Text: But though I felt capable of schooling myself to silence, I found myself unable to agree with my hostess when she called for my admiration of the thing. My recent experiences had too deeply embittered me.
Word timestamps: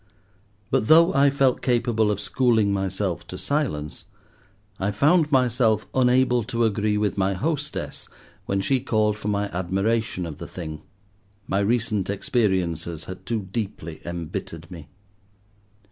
But 0.71 0.87
though 0.87 1.13
I 1.13 1.29
felt 1.29 1.61
capable 1.61 2.09
of 2.09 2.19
schooling 2.19 2.73
myself 2.73 3.27
to 3.27 3.37
silence, 3.37 4.05
I 4.79 4.89
found 4.89 5.31
myself 5.31 5.85
unable 5.93 6.43
to 6.45 6.65
agree 6.65 6.97
with 6.97 7.19
my 7.19 7.35
hostess 7.35 8.09
when 8.47 8.61
she 8.61 8.79
called 8.79 9.15
for 9.15 9.27
my 9.27 9.47
admiration 9.51 10.25
of 10.25 10.39
the 10.39 10.47
thing. 10.47 10.81
My 11.47 11.59
recent 11.59 12.09
experiences 12.09 13.03
had 13.03 13.27
too 13.27 13.43
deeply 13.51 14.01
embittered 14.03 14.71
me. 14.71 14.87